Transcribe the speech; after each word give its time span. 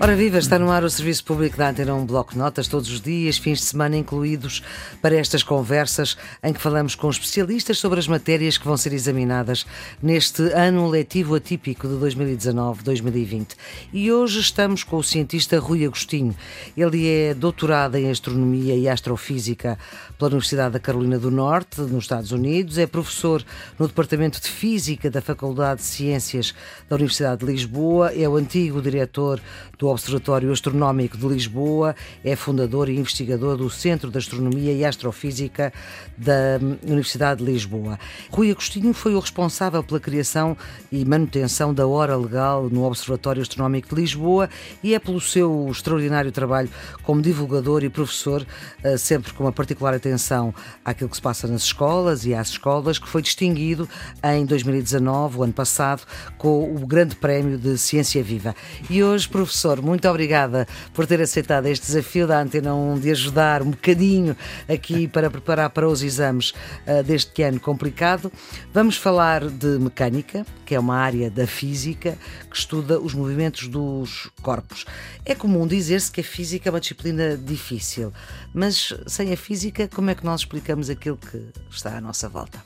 Ora 0.00 0.14
viva, 0.14 0.38
está 0.38 0.60
no 0.60 0.70
ar 0.70 0.84
o 0.84 0.90
Serviço 0.90 1.24
Público 1.24 1.56
da 1.56 1.70
Antena 1.70 1.92
um 1.92 2.06
bloco 2.06 2.32
de 2.32 2.38
notas 2.38 2.68
todos 2.68 2.88
os 2.88 3.00
dias, 3.00 3.36
fins 3.36 3.58
de 3.58 3.64
semana 3.64 3.96
incluídos, 3.96 4.62
para 5.02 5.16
estas 5.16 5.42
conversas 5.42 6.16
em 6.40 6.52
que 6.52 6.60
falamos 6.60 6.94
com 6.94 7.10
especialistas 7.10 7.78
sobre 7.78 7.98
as 7.98 8.06
matérias 8.06 8.56
que 8.56 8.64
vão 8.64 8.76
ser 8.76 8.92
examinadas 8.92 9.66
neste 10.00 10.42
ano 10.52 10.86
letivo 10.86 11.34
atípico 11.34 11.88
de 11.88 11.94
2019-2020. 11.94 13.56
E 13.92 14.12
hoje 14.12 14.38
estamos 14.38 14.84
com 14.84 14.98
o 14.98 15.02
cientista 15.02 15.58
Rui 15.58 15.84
Agostinho. 15.84 16.34
Ele 16.76 17.08
é 17.08 17.34
doutorado 17.34 17.96
em 17.96 18.08
Astronomia 18.08 18.76
e 18.76 18.88
Astrofísica 18.88 19.76
pela 20.16 20.30
Universidade 20.30 20.74
da 20.74 20.80
Carolina 20.80 21.18
do 21.18 21.30
Norte, 21.30 21.80
nos 21.80 22.04
Estados 22.04 22.30
Unidos, 22.30 22.78
é 22.78 22.86
professor 22.86 23.44
no 23.76 23.88
Departamento 23.88 24.40
de 24.40 24.48
Física 24.48 25.10
da 25.10 25.20
Faculdade 25.20 25.80
de 25.80 25.86
Ciências 25.86 26.54
da 26.88 26.94
Universidade 26.94 27.44
de 27.44 27.50
Lisboa, 27.50 28.12
é 28.14 28.28
o 28.28 28.36
antigo 28.36 28.80
diretor 28.80 29.40
do 29.76 29.87
Observatório 29.88 30.52
Astronómico 30.52 31.16
de 31.16 31.26
Lisboa, 31.26 31.94
é 32.24 32.36
fundador 32.36 32.88
e 32.88 32.96
investigador 32.96 33.56
do 33.56 33.68
Centro 33.70 34.10
de 34.10 34.18
Astronomia 34.18 34.72
e 34.72 34.84
Astrofísica 34.84 35.72
da 36.16 36.58
Universidade 36.82 37.44
de 37.44 37.50
Lisboa. 37.50 37.98
Rui 38.30 38.50
Agostinho 38.50 38.92
foi 38.92 39.14
o 39.14 39.18
responsável 39.18 39.82
pela 39.82 40.00
criação 40.00 40.56
e 40.90 41.04
manutenção 41.04 41.72
da 41.72 41.86
hora 41.86 42.16
legal 42.16 42.68
no 42.68 42.84
Observatório 42.84 43.42
Astronómico 43.42 43.94
de 43.94 44.00
Lisboa 44.00 44.48
e 44.82 44.94
é 44.94 44.98
pelo 44.98 45.20
seu 45.20 45.68
extraordinário 45.70 46.32
trabalho 46.32 46.68
como 47.02 47.22
divulgador 47.22 47.84
e 47.84 47.88
professor, 47.88 48.46
eh, 48.82 48.96
sempre 48.96 49.32
com 49.32 49.44
uma 49.44 49.52
particular 49.52 49.94
atenção 49.94 50.54
àquilo 50.84 51.10
que 51.10 51.16
se 51.16 51.22
passa 51.22 51.46
nas 51.46 51.62
escolas 51.62 52.24
e 52.24 52.34
às 52.34 52.48
escolas, 52.50 52.98
que 52.98 53.08
foi 53.08 53.22
distinguido 53.22 53.88
em 54.22 54.44
2019, 54.44 55.38
o 55.38 55.42
ano 55.42 55.52
passado, 55.52 56.02
com 56.36 56.74
o 56.74 56.86
Grande 56.86 57.16
Prémio 57.16 57.58
de 57.58 57.76
Ciência 57.78 58.22
Viva. 58.22 58.54
E 58.90 59.02
hoje, 59.02 59.28
professor, 59.28 59.77
muito 59.82 60.08
obrigada 60.08 60.66
por 60.92 61.06
ter 61.06 61.20
aceitado 61.20 61.66
este 61.66 61.86
desafio 61.86 62.26
da 62.26 62.40
Antena 62.40 62.74
1 62.74 63.00
de 63.00 63.10
ajudar 63.10 63.62
um 63.62 63.70
bocadinho 63.70 64.36
aqui 64.68 65.06
para 65.06 65.30
preparar 65.30 65.70
para 65.70 65.88
os 65.88 66.02
exames 66.02 66.50
uh, 66.86 67.02
deste 67.02 67.42
ano 67.42 67.60
complicado. 67.60 68.32
Vamos 68.72 68.96
falar 68.96 69.48
de 69.48 69.78
mecânica, 69.78 70.44
que 70.64 70.74
é 70.74 70.80
uma 70.80 70.96
área 70.96 71.30
da 71.30 71.46
física 71.46 72.18
que 72.50 72.56
estuda 72.56 73.00
os 73.00 73.14
movimentos 73.14 73.68
dos 73.68 74.30
corpos. 74.42 74.84
É 75.24 75.34
comum 75.34 75.66
dizer-se 75.66 76.10
que 76.10 76.20
a 76.20 76.24
física 76.24 76.68
é 76.68 76.70
uma 76.70 76.80
disciplina 76.80 77.36
difícil, 77.36 78.12
mas 78.52 78.94
sem 79.06 79.32
a 79.32 79.36
física, 79.36 79.88
como 79.88 80.10
é 80.10 80.14
que 80.14 80.24
nós 80.24 80.40
explicamos 80.40 80.90
aquilo 80.90 81.16
que 81.16 81.42
está 81.70 81.96
à 81.96 82.00
nossa 82.00 82.28
volta? 82.28 82.62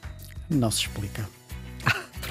Não 0.48 0.70
se 0.70 0.80
explica. 0.80 1.41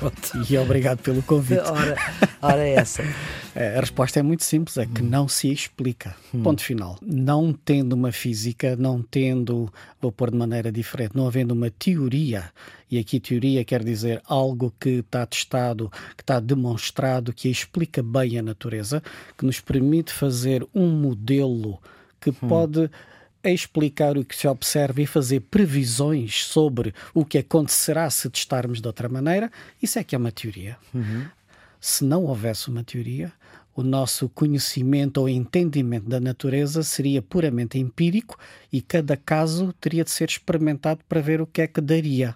Pronto. 0.01 0.51
E 0.51 0.57
obrigado 0.57 0.97
pelo 1.03 1.21
convite. 1.21 1.61
Ora, 1.69 1.95
ora 2.41 2.67
é 2.67 2.73
essa. 2.73 3.03
É, 3.53 3.77
a 3.77 3.81
resposta 3.81 4.19
é 4.19 4.23
muito 4.23 4.43
simples, 4.43 4.77
é 4.77 4.87
que 4.87 5.03
hum. 5.03 5.05
não 5.05 5.27
se 5.27 5.51
explica. 5.51 6.15
Hum. 6.33 6.41
Ponto 6.41 6.63
final. 6.63 6.97
Não 7.03 7.53
tendo 7.53 7.93
uma 7.93 8.11
física, 8.11 8.75
não 8.75 8.99
tendo, 9.03 9.71
vou 10.01 10.11
pôr 10.11 10.31
de 10.31 10.37
maneira 10.37 10.71
diferente, 10.71 11.15
não 11.15 11.27
havendo 11.27 11.51
uma 11.53 11.69
teoria, 11.69 12.51
e 12.89 12.97
aqui 12.97 13.19
teoria 13.19 13.63
quer 13.63 13.83
dizer 13.83 14.19
algo 14.25 14.73
que 14.79 14.89
está 14.89 15.23
testado, 15.23 15.91
que 16.17 16.23
está 16.23 16.39
demonstrado, 16.39 17.31
que 17.31 17.47
explica 17.47 18.01
bem 18.01 18.39
a 18.39 18.41
natureza, 18.41 19.03
que 19.37 19.45
nos 19.45 19.59
permite 19.59 20.11
fazer 20.11 20.65
um 20.73 20.89
modelo 20.89 21.77
que 22.19 22.31
hum. 22.31 22.47
pode 22.47 22.89
a 23.43 23.49
explicar 23.49 24.17
o 24.17 24.25
que 24.25 24.35
se 24.35 24.47
observa 24.47 25.01
e 25.01 25.05
fazer 25.05 25.41
previsões 25.41 26.45
sobre 26.45 26.93
o 27.13 27.25
que 27.25 27.37
acontecerá 27.37 28.09
se 28.09 28.29
testarmos 28.29 28.81
de 28.81 28.87
outra 28.87 29.09
maneira, 29.09 29.51
isso 29.81 29.99
é 29.99 30.03
que 30.03 30.15
é 30.15 30.17
uma 30.17 30.31
teoria. 30.31 30.77
Uhum. 30.93 31.25
Se 31.79 32.03
não 32.03 32.25
houvesse 32.25 32.69
uma 32.69 32.83
teoria, 32.83 33.31
o 33.75 33.81
nosso 33.81 34.29
conhecimento 34.29 35.17
ou 35.17 35.29
entendimento 35.29 36.07
da 36.07 36.19
natureza 36.19 36.83
seria 36.83 37.21
puramente 37.21 37.79
empírico 37.79 38.37
e 38.71 38.81
cada 38.81 39.17
caso 39.17 39.73
teria 39.79 40.03
de 40.03 40.11
ser 40.11 40.29
experimentado 40.29 41.01
para 41.07 41.21
ver 41.21 41.41
o 41.41 41.47
que 41.47 41.61
é 41.61 41.67
que 41.67 41.81
daria. 41.81 42.35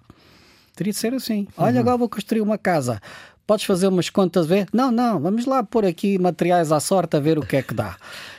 Teria 0.74 0.92
de 0.92 0.98
ser 0.98 1.14
assim. 1.14 1.46
Olha, 1.56 1.74
uhum. 1.74 1.80
agora 1.80 1.96
vou 1.96 2.08
construir 2.08 2.40
uma 2.40 2.58
casa. 2.58 3.00
Podes 3.46 3.64
fazer 3.64 3.86
umas 3.86 4.10
contas, 4.10 4.46
ver? 4.46 4.66
Não, 4.72 4.90
não, 4.90 5.20
vamos 5.20 5.46
lá 5.46 5.62
pôr 5.62 5.84
aqui 5.84 6.18
materiais 6.18 6.72
à 6.72 6.80
sorte 6.80 7.16
a 7.16 7.20
ver 7.20 7.38
o 7.38 7.46
que 7.46 7.56
é 7.56 7.62
que 7.62 7.72
dá 7.72 7.96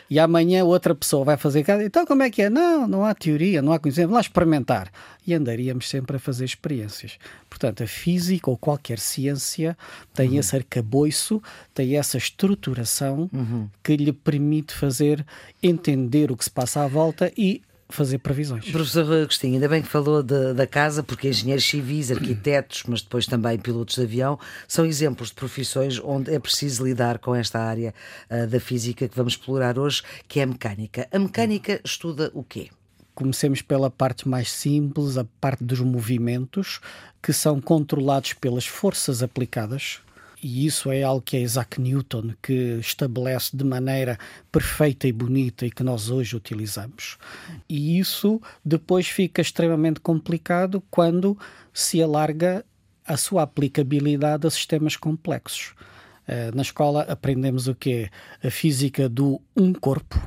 e 0.10 0.20
amanhã 0.20 0.64
outra 0.64 0.96
pessoa 0.96 1.26
vai 1.26 1.38
fazer 1.38 1.64
casa. 1.64 1.84
Então 1.84 2.06
como 2.06 2.24
é 2.24 2.30
que 2.30 2.42
é? 2.42 2.50
Não, 2.50 2.88
não 2.88 3.06
há 3.06 3.14
teoria, 3.14 3.62
não 3.62 3.74
há 3.74 3.80
conhecimento, 3.80 4.10
vamos 4.10 4.18
lá 4.18 4.22
experimentar. 4.22 4.92
E 5.26 5.34
andaríamos 5.34 5.90
sempre 5.90 6.16
a 6.16 6.20
fazer 6.20 6.46
experiências. 6.46 7.18
Portanto, 7.50 7.84
a 7.84 7.88
física 7.88 8.50
ou 8.50 8.58
qualquer 8.58 9.00
ciência 9.00 9.78
tem 10.14 10.30
uhum. 10.30 10.40
esse 10.40 10.56
arcabouço, 10.56 11.42
tem 11.74 11.98
essa 11.98 12.18
estruturação 12.18 13.30
uhum. 13.34 13.68
que 13.84 13.98
lhe 13.98 14.14
permite 14.14 14.74
fazer 14.74 15.26
entender 15.62 16.32
o 16.32 16.38
que 16.38 16.46
se 16.46 16.52
passa 16.52 16.84
à 16.84 16.88
volta 16.88 17.32
e 17.38 17.62
fazer 17.90 18.18
previsões. 18.20 18.70
Professor 18.70 19.12
Agostinho, 19.12 19.56
ainda 19.56 19.68
bem 19.68 19.82
que 19.82 19.88
falou 19.88 20.22
de, 20.22 20.54
da 20.54 20.68
casa, 20.68 21.02
porque 21.02 21.30
engenheiros 21.30 21.66
civis, 21.66 22.12
arquitetos, 22.12 22.84
mas 22.88 23.02
depois 23.02 23.26
também 23.26 23.58
pilotos 23.58 23.96
de 23.96 24.02
avião, 24.02 24.40
são 24.68 24.86
exemplos 24.86 25.30
de 25.30 25.36
profissões 25.36 26.00
onde 26.04 26.34
é 26.34 26.40
preciso 26.40 26.84
lidar 26.84 27.20
com 27.20 27.34
esta 27.34 27.60
área 27.60 27.94
uh, 28.30 28.48
da 28.48 28.60
física 28.60 29.08
que 29.08 29.16
vamos 29.16 29.34
explorar 29.34 29.80
hoje, 29.80 30.04
que 30.28 30.40
é 30.40 30.44
a 30.44 30.48
mecânica. 30.48 31.08
A 31.12 31.20
mecânica 31.20 31.80
estuda 31.84 32.32
o 32.34 32.44
quê? 32.44 32.70
Comecemos 33.16 33.62
pela 33.62 33.90
parte 33.90 34.28
mais 34.28 34.52
simples, 34.52 35.18
a 35.18 35.26
parte 35.42 35.64
dos 35.64 35.80
movimentos, 35.80 36.80
que 37.22 37.34
são 37.34 37.60
controlados 37.60 38.34
pelas 38.34 38.66
forças 38.66 39.24
aplicadas 39.24 40.02
e 40.42 40.66
isso 40.66 40.92
é 40.92 41.04
algo 41.04 41.22
que 41.22 41.38
é 41.38 41.42
Isaac 41.42 41.82
Newton 41.82 42.34
que 42.42 42.78
estabelece 42.80 43.56
de 43.56 43.64
maneira 43.64 44.18
perfeita 44.52 45.08
e 45.08 45.12
bonita 45.12 45.66
e 45.66 45.72
que 45.72 45.84
nós 45.84 46.10
hoje 46.10 46.36
utilizamos. 46.36 47.18
E 47.68 47.98
isso 48.00 48.42
depois 48.64 49.08
fica 49.08 49.42
extremamente 49.42 50.00
complicado 50.00 50.84
quando 50.92 51.38
se 51.74 52.02
alarga 52.02 52.64
a 53.06 53.18
sua 53.18 53.44
aplicabilidade 53.44 54.46
a 54.46 54.50
sistemas 54.50 54.96
complexos. 54.96 55.74
Eh, 56.28 56.52
na 56.54 56.62
escola 56.62 57.04
aprendemos 57.04 57.68
o 57.68 57.74
que 57.74 58.10
A 58.44 58.52
física 58.52 59.08
do 59.08 59.42
um 59.56 59.74
corpo, 59.74 60.18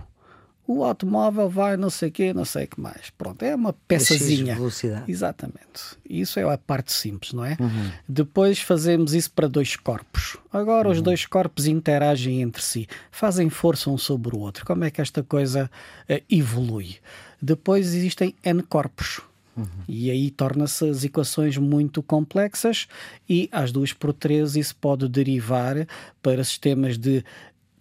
o 0.73 0.85
automóvel 0.85 1.51
vai 1.51 1.77
não 1.77 1.91
sei 1.91 2.11
o 2.11 2.13
quê, 2.13 2.33
não 2.33 2.45
sei 2.45 2.65
o 2.65 2.69
que 2.69 2.81
mais. 2.81 3.11
Pronto, 3.19 3.43
é 3.43 3.57
uma 3.57 3.73
peçazinha. 3.73 4.55
velocidade. 4.55 5.11
Exatamente. 5.11 5.99
Isso 6.09 6.39
é 6.39 6.45
a 6.45 6.57
parte 6.57 6.93
simples, 6.93 7.33
não 7.33 7.45
é? 7.45 7.57
Uhum. 7.59 7.91
Depois 8.09 8.61
fazemos 8.61 9.13
isso 9.13 9.33
para 9.33 9.49
dois 9.49 9.75
corpos. 9.75 10.37
Agora 10.53 10.87
uhum. 10.87 10.95
os 10.95 11.03
dois 11.03 11.27
corpos 11.27 11.67
interagem 11.67 12.41
entre 12.41 12.63
si, 12.63 12.87
fazem 13.11 13.51
força 13.51 13.91
um 13.91 13.99
sobre 13.99 14.37
o 14.37 14.39
outro. 14.39 14.65
Como 14.65 14.85
é 14.85 14.93
que 14.93 15.01
esta 15.01 15.25
coisa 15.25 15.69
uh, 16.09 16.23
evolui? 16.31 16.99
Depois 17.43 17.93
existem 17.93 18.33
N 18.45 18.63
corpos. 18.63 19.23
Uhum. 19.57 19.67
E 19.89 20.11
aí 20.11 20.31
torna-se 20.31 20.89
as 20.89 21.03
equações 21.03 21.57
muito 21.57 22.03
complexas 22.03 22.87
e 23.29 23.49
às 23.51 23.73
duas 23.73 23.93
por 23.93 24.13
três 24.13 24.55
isso 24.55 24.77
pode 24.77 25.09
derivar 25.09 25.87
para 26.23 26.45
sistemas 26.45 26.97
de 26.97 27.25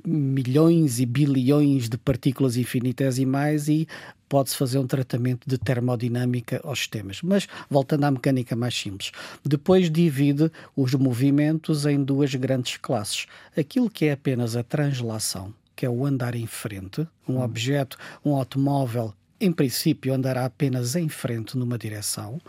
milhões 0.05 0.99
e 0.99 1.05
bilhões 1.05 1.89
de 1.89 1.97
partículas 1.97 2.57
infinitesimais 2.57 3.67
e 3.67 3.87
pode-se 4.27 4.55
fazer 4.55 4.77
um 4.77 4.87
tratamento 4.87 5.49
de 5.49 5.57
termodinâmica 5.57 6.61
aos 6.63 6.79
sistemas. 6.79 7.21
Mas, 7.21 7.47
voltando 7.69 8.05
à 8.05 8.11
mecânica 8.11 8.55
mais 8.55 8.75
simples, 8.75 9.11
depois 9.43 9.89
divide 9.89 10.51
os 10.75 10.93
movimentos 10.93 11.85
em 11.85 12.01
duas 12.03 12.33
grandes 12.35 12.77
classes. 12.77 13.25
Aquilo 13.57 13.89
que 13.89 14.05
é 14.05 14.13
apenas 14.13 14.55
a 14.55 14.63
translação, 14.63 15.53
que 15.75 15.85
é 15.85 15.89
o 15.89 16.05
andar 16.05 16.35
em 16.35 16.47
frente, 16.47 17.07
um 17.27 17.37
hum. 17.37 17.41
objeto, 17.41 17.97
um 18.23 18.35
automóvel, 18.35 19.13
em 19.41 19.51
princípio 19.51 20.13
andará 20.13 20.45
apenas 20.45 20.95
em 20.95 21.07
frente 21.07 21.57
numa 21.57 21.77
direção, 21.77 22.39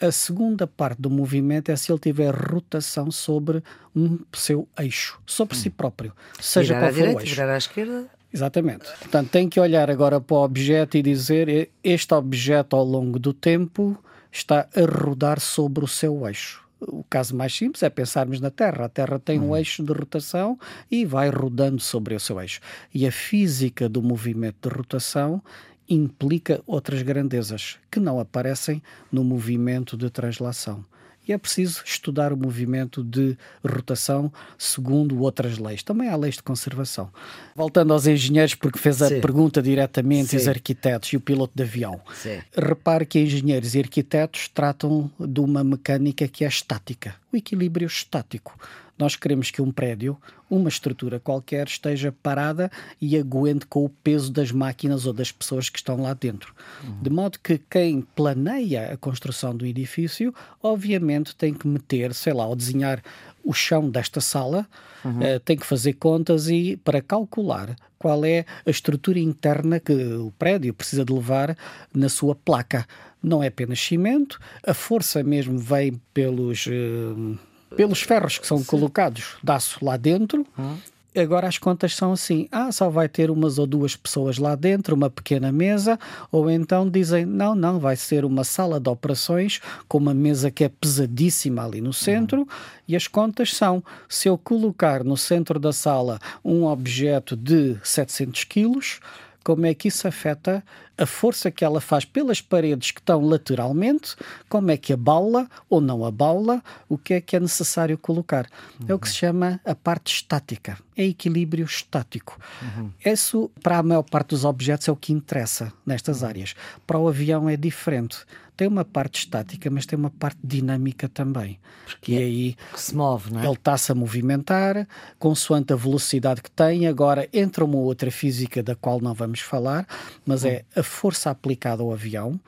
a 0.00 0.10
segunda 0.10 0.66
parte 0.66 1.00
do 1.00 1.10
movimento 1.10 1.70
é 1.70 1.76
se 1.76 1.92
ele 1.92 1.98
tiver 1.98 2.34
rotação 2.34 3.10
sobre 3.10 3.62
um 3.94 4.18
seu 4.32 4.66
eixo, 4.78 5.20
sobre 5.26 5.56
hum. 5.56 5.60
si 5.60 5.70
próprio, 5.70 6.12
seja 6.40 6.74
virar 6.74 6.80
qual 6.80 6.88
à 6.88 6.92
for 6.92 6.96
direita, 6.96 7.18
o 7.18 7.22
eixo. 7.22 7.34
Virar 7.34 7.54
à 7.54 7.58
esquerda. 7.58 8.06
Exatamente. 8.32 8.86
Portanto, 9.00 9.28
tem 9.28 9.48
que 9.48 9.58
olhar 9.58 9.90
agora 9.90 10.20
para 10.20 10.36
o 10.36 10.42
objeto 10.42 10.96
e 10.96 11.02
dizer 11.02 11.70
este 11.82 12.14
objeto 12.14 12.76
ao 12.76 12.84
longo 12.84 13.18
do 13.18 13.32
tempo 13.32 13.98
está 14.30 14.68
a 14.74 15.04
rodar 15.04 15.40
sobre 15.40 15.84
o 15.84 15.88
seu 15.88 16.26
eixo. 16.26 16.62
O 16.80 17.04
caso 17.10 17.36
mais 17.36 17.54
simples 17.54 17.82
é 17.82 17.90
pensarmos 17.90 18.40
na 18.40 18.50
Terra. 18.50 18.86
A 18.86 18.88
Terra 18.88 19.18
tem 19.18 19.38
um 19.38 19.50
hum. 19.50 19.56
eixo 19.56 19.82
de 19.82 19.92
rotação 19.92 20.58
e 20.90 21.04
vai 21.04 21.28
rodando 21.28 21.80
sobre 21.80 22.14
o 22.14 22.20
seu 22.20 22.40
eixo. 22.40 22.60
E 22.94 23.06
a 23.06 23.12
física 23.12 23.88
do 23.88 24.02
movimento 24.02 24.68
de 24.68 24.74
rotação 24.74 25.42
implica 25.90 26.62
outras 26.66 27.02
grandezas 27.02 27.76
que 27.90 27.98
não 27.98 28.20
aparecem 28.20 28.80
no 29.10 29.24
movimento 29.24 29.96
de 29.96 30.08
translação. 30.08 30.84
E 31.28 31.32
é 31.32 31.38
preciso 31.38 31.82
estudar 31.84 32.32
o 32.32 32.36
movimento 32.36 33.04
de 33.04 33.36
rotação 33.64 34.32
segundo 34.56 35.20
outras 35.20 35.58
leis. 35.58 35.82
Também 35.82 36.08
há 36.08 36.16
leis 36.16 36.36
de 36.36 36.42
conservação. 36.42 37.10
Voltando 37.54 37.92
aos 37.92 38.06
engenheiros, 38.06 38.54
porque 38.54 38.78
fez 38.78 39.02
a 39.02 39.08
Sim. 39.08 39.20
pergunta 39.20 39.62
diretamente, 39.62 40.30
Sim. 40.30 40.36
os 40.38 40.48
arquitetos 40.48 41.12
e 41.12 41.16
o 41.16 41.20
piloto 41.20 41.52
de 41.54 41.62
avião. 41.62 42.00
Sim. 42.14 42.40
Repare 42.56 43.04
que 43.04 43.20
engenheiros 43.20 43.74
e 43.74 43.80
arquitetos 43.80 44.48
tratam 44.48 45.10
de 45.20 45.40
uma 45.40 45.62
mecânica 45.62 46.26
que 46.26 46.44
é 46.44 46.48
estática, 46.48 47.14
o 47.32 47.36
equilíbrio 47.36 47.86
estático 47.86 48.58
Nós 49.00 49.16
queremos 49.16 49.50
que 49.50 49.62
um 49.62 49.72
prédio, 49.72 50.18
uma 50.48 50.68
estrutura 50.68 51.18
qualquer, 51.18 51.66
esteja 51.66 52.12
parada 52.22 52.70
e 53.00 53.16
aguente 53.16 53.64
com 53.64 53.82
o 53.82 53.88
peso 53.88 54.30
das 54.30 54.52
máquinas 54.52 55.06
ou 55.06 55.14
das 55.14 55.32
pessoas 55.32 55.70
que 55.70 55.78
estão 55.78 56.02
lá 56.02 56.12
dentro. 56.12 56.54
Uhum. 56.84 57.02
De 57.02 57.08
modo 57.08 57.38
que 57.42 57.56
quem 57.70 58.02
planeia 58.02 58.92
a 58.92 58.98
construção 58.98 59.56
do 59.56 59.64
edifício, 59.64 60.34
obviamente 60.62 61.34
tem 61.34 61.54
que 61.54 61.66
meter, 61.66 62.12
sei 62.12 62.34
lá, 62.34 62.46
ou 62.46 62.54
desenhar 62.54 63.02
o 63.42 63.54
chão 63.54 63.88
desta 63.88 64.20
sala, 64.20 64.68
uhum. 65.02 65.36
uh, 65.36 65.40
tem 65.40 65.56
que 65.56 65.64
fazer 65.64 65.94
contas 65.94 66.48
e 66.48 66.76
para 66.76 67.00
calcular 67.00 67.74
qual 67.98 68.22
é 68.22 68.44
a 68.66 68.70
estrutura 68.70 69.18
interna 69.18 69.80
que 69.80 69.94
o 69.94 70.30
prédio 70.38 70.74
precisa 70.74 71.06
de 71.06 71.12
levar 71.12 71.56
na 71.94 72.10
sua 72.10 72.34
placa. 72.34 72.86
Não 73.22 73.42
é 73.42 73.46
apenas 73.46 73.80
cimento, 73.80 74.38
a 74.62 74.74
força 74.74 75.22
mesmo 75.22 75.58
vem 75.58 75.98
pelos. 76.12 76.66
Uh, 76.66 77.38
pelos 77.76 78.02
ferros 78.02 78.38
que 78.38 78.46
são 78.46 78.58
Sim. 78.58 78.64
colocados 78.64 79.36
de 79.42 79.52
aço 79.52 79.84
lá 79.84 79.96
dentro. 79.96 80.46
Hum. 80.58 80.76
Agora 81.16 81.48
as 81.48 81.58
contas 81.58 81.96
são 81.96 82.12
assim: 82.12 82.46
ah, 82.52 82.70
só 82.70 82.88
vai 82.88 83.08
ter 83.08 83.30
umas 83.30 83.58
ou 83.58 83.66
duas 83.66 83.96
pessoas 83.96 84.38
lá 84.38 84.54
dentro, 84.54 84.94
uma 84.94 85.10
pequena 85.10 85.50
mesa, 85.50 85.98
ou 86.30 86.48
então 86.48 86.88
dizem: 86.88 87.26
não, 87.26 87.54
não, 87.54 87.80
vai 87.80 87.96
ser 87.96 88.24
uma 88.24 88.44
sala 88.44 88.78
de 88.78 88.88
operações 88.88 89.60
com 89.88 89.98
uma 89.98 90.14
mesa 90.14 90.52
que 90.52 90.62
é 90.62 90.68
pesadíssima 90.68 91.64
ali 91.64 91.80
no 91.80 91.92
centro. 91.92 92.40
Uhum. 92.40 92.46
E 92.86 92.94
as 92.94 93.08
contas 93.08 93.54
são: 93.54 93.82
se 94.08 94.28
eu 94.28 94.38
colocar 94.38 95.02
no 95.02 95.16
centro 95.16 95.58
da 95.58 95.72
sala 95.72 96.20
um 96.44 96.64
objeto 96.64 97.36
de 97.36 97.76
700 97.82 98.44
quilos, 98.44 99.00
como 99.44 99.66
é 99.66 99.74
que 99.74 99.88
isso 99.88 100.06
afeta 100.06 100.62
a 100.96 101.06
força 101.06 101.50
que 101.50 101.64
ela 101.64 101.80
faz 101.80 102.04
pelas 102.04 102.42
paredes 102.42 102.90
que 102.90 103.00
estão 103.00 103.24
lateralmente, 103.24 104.14
como 104.48 104.70
é 104.70 104.76
que 104.76 104.92
abala 104.92 105.48
ou 105.68 105.80
não 105.80 106.04
abala, 106.04 106.62
o 106.88 106.98
que 106.98 107.14
é 107.14 107.20
que 107.20 107.34
é 107.34 107.40
necessário 107.40 107.96
colocar. 107.96 108.46
Uhum. 108.80 108.86
É 108.88 108.94
o 108.94 108.98
que 108.98 109.08
se 109.08 109.14
chama 109.14 109.58
a 109.64 109.74
parte 109.74 110.14
estática, 110.14 110.78
é 110.96 111.04
equilíbrio 111.04 111.64
estático. 111.64 112.38
Uhum. 112.60 112.90
Isso, 113.04 113.50
para 113.62 113.78
a 113.78 113.82
maior 113.82 114.02
parte 114.02 114.28
dos 114.28 114.44
objetos, 114.44 114.88
é 114.88 114.92
o 114.92 114.96
que 114.96 115.12
interessa 115.12 115.72
nestas 115.86 116.22
áreas. 116.22 116.54
Para 116.86 116.98
o 116.98 117.08
avião 117.08 117.48
é 117.48 117.56
diferente 117.56 118.18
tem 118.60 118.68
uma 118.68 118.84
parte 118.84 119.20
estática, 119.20 119.70
mas 119.70 119.86
tem 119.86 119.98
uma 119.98 120.10
parte 120.10 120.38
dinâmica 120.44 121.08
também. 121.08 121.58
Porque 121.86 122.12
e 122.12 122.16
é 122.16 122.18
aí 122.18 122.56
que 122.74 122.78
se 122.78 122.94
move, 122.94 123.32
não 123.32 123.40
é? 123.40 123.46
Ele 123.46 123.54
está-se 123.54 123.90
a 123.90 123.94
movimentar, 123.94 124.86
consoante 125.18 125.72
a 125.72 125.76
velocidade 125.76 126.42
que 126.42 126.50
tem. 126.50 126.86
Agora 126.86 127.26
entra 127.32 127.64
uma 127.64 127.78
outra 127.78 128.10
física 128.10 128.62
da 128.62 128.76
qual 128.76 129.00
não 129.00 129.14
vamos 129.14 129.40
falar, 129.40 129.86
mas 130.26 130.44
hum. 130.44 130.48
é 130.48 130.64
a 130.76 130.82
força 130.82 131.30
aplicada 131.30 131.82
ao 131.82 131.90
avião. 131.90 132.38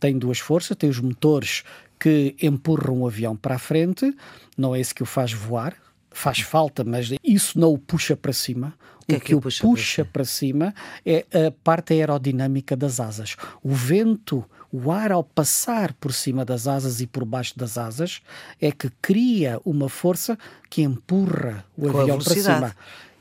Tem 0.00 0.18
duas 0.18 0.38
forças, 0.38 0.74
tem 0.74 0.88
os 0.88 1.00
motores 1.00 1.64
que 2.00 2.34
empurram 2.40 3.02
o 3.02 3.06
avião 3.06 3.36
para 3.36 3.56
a 3.56 3.58
frente, 3.58 4.16
não 4.56 4.74
é 4.74 4.80
isso 4.80 4.94
que 4.94 5.02
o 5.02 5.06
faz 5.06 5.34
voar, 5.34 5.76
faz 6.10 6.40
falta, 6.40 6.82
mas 6.82 7.12
isso 7.22 7.60
não 7.60 7.74
o 7.74 7.78
puxa 7.78 8.16
para 8.16 8.32
cima. 8.32 8.72
O 9.02 9.06
que, 9.06 9.14
é 9.16 9.20
que, 9.20 9.34
o 9.34 9.40
puxa, 9.42 9.62
puxa 9.62 10.04
para 10.04 10.24
cima 10.24 10.74
é 11.04 11.26
a 11.46 11.50
parte 11.62 11.92
aerodinâmica 11.92 12.74
das 12.74 13.00
asas. 13.00 13.36
O 13.62 13.74
vento, 13.74 14.46
o 14.72 14.90
ar 14.92 15.12
ao 15.12 15.24
passar 15.24 15.92
por 15.94 16.12
cima 16.12 16.44
das 16.44 16.66
asas 16.66 17.00
e 17.00 17.06
por 17.06 17.24
baixo 17.24 17.58
das 17.58 17.78
asas 17.78 18.20
é 18.60 18.70
que 18.70 18.90
cria 19.00 19.60
uma 19.64 19.88
força 19.88 20.38
que 20.68 20.82
empurra 20.82 21.64
o 21.76 21.90
Com 21.90 22.00
avião 22.00 22.18
para 22.18 22.34
cima. 22.34 22.76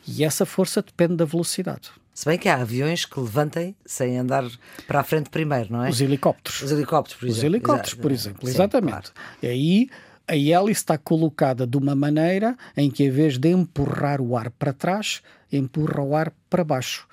E 0.08 0.24
essa 0.24 0.46
força 0.46 0.82
depende 0.82 1.16
da 1.16 1.26
velocidade. 1.26 1.90
Se 2.14 2.26
bem 2.26 2.38
que 2.38 2.50
há 2.50 2.56
aviões 2.56 3.06
que 3.06 3.20
levantem 3.20 3.76
sem 3.86 4.18
andar 4.18 4.44
para 4.88 5.02
a 5.02 5.04
frente 5.04 5.30
primeiro, 5.30 5.72
não 5.72 5.86
é? 5.86 5.90
Os 5.90 6.02
helicópteros. 6.02 6.64
Os 6.64 6.72
helicópteros, 6.72 7.20
por 7.20 7.28
exemplo. 7.28 7.38
Os 7.38 7.44
helicópteros, 7.44 7.94
por 7.94 8.12
exemplo, 8.12 8.48
Sim, 8.48 8.54
exatamente. 8.54 9.12
Claro. 9.12 9.12
E 9.44 9.48
aí 9.48 9.90
a 10.28 10.36
hélice 10.36 10.82
está 10.82 10.98
colocada 10.98 11.68
de 11.68 11.78
uma 11.78 11.96
maneira 11.96 12.58
em 12.76 12.90
que, 12.90 13.04
em 13.04 13.10
vez 13.10 13.38
de 13.38 13.50
empurrar 13.50 14.20
o 14.20 14.36
ar 14.36 14.50
para 14.50 14.74
trás, 14.74 15.22
empurra 15.52 16.02
o 16.02 16.16
ar 16.16 16.34
para 16.50 16.64
baixo. 16.64 17.08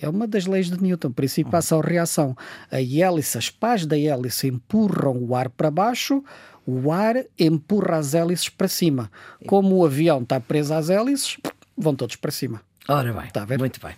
É 0.00 0.08
uma 0.08 0.26
das 0.26 0.46
leis 0.46 0.70
de 0.70 0.80
Newton, 0.80 1.12
princípio 1.12 1.52
uhum. 1.52 1.58
ação-reação. 1.58 2.36
A 2.70 2.80
hélice, 2.80 3.38
as 3.38 3.50
pás 3.50 3.86
da 3.86 3.98
hélice 3.98 4.48
empurram 4.48 5.16
o 5.18 5.34
ar 5.34 5.48
para 5.48 5.70
baixo, 5.70 6.22
o 6.66 6.92
ar 6.92 7.16
empurra 7.38 7.96
as 7.96 8.14
hélices 8.14 8.48
para 8.48 8.68
cima. 8.68 9.10
Como 9.46 9.76
o 9.76 9.86
avião 9.86 10.22
está 10.22 10.38
preso 10.38 10.74
às 10.74 10.90
hélices, 10.90 11.38
vão 11.76 11.94
todos 11.94 12.16
para 12.16 12.30
cima. 12.30 12.60
Ora 12.88 13.12
bem, 13.12 13.26
está 13.26 13.46
muito 13.46 13.80
bem. 13.80 13.94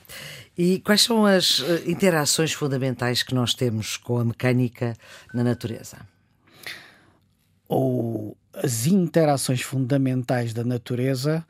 E 0.58 0.80
quais 0.80 1.02
são 1.02 1.24
as 1.24 1.60
eh, 1.60 1.90
interações 1.90 2.52
fundamentais 2.52 3.22
que 3.22 3.34
nós 3.34 3.54
temos 3.54 3.96
com 3.96 4.18
a 4.18 4.24
mecânica 4.24 4.94
na 5.32 5.44
natureza? 5.44 5.98
Ou 7.68 8.36
as 8.52 8.86
interações 8.86 9.62
fundamentais 9.62 10.52
da 10.52 10.64
natureza, 10.64 11.46